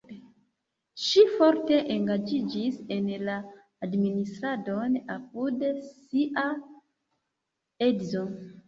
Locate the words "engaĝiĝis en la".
1.97-3.37